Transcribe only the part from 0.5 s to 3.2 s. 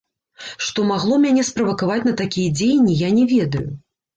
Што магло мяне справакаваць на такія дзеянні, я